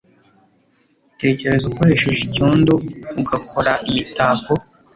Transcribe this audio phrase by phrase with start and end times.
[1.21, 2.73] Tekereza ukoresheje icyondo
[3.19, 4.51] ugakora imitako